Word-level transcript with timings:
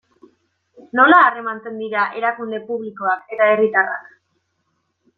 Nola 0.99 1.19
harremantzen 1.25 1.77
dira 1.83 2.07
erakunde 2.23 2.63
publikoak 2.73 3.31
eta 3.39 3.55
herritarrak? 3.55 4.13